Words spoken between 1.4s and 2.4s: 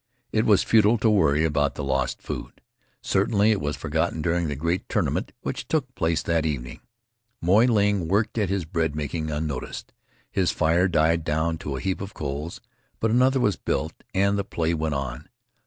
about the lost